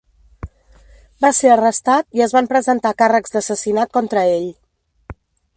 [1.25, 4.51] Va ser arrestat i es van presentar càrrecs d'assassinat contra ell.